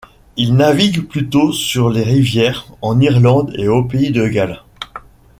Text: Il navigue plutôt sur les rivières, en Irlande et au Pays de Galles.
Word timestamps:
Il 0.35 0.55
navigue 0.55 1.07
plutôt 1.07 1.53
sur 1.53 1.91
les 1.91 2.01
rivières, 2.01 2.65
en 2.81 2.99
Irlande 3.01 3.53
et 3.55 3.67
au 3.67 3.83
Pays 3.83 4.09
de 4.09 4.27
Galles. 4.27 4.63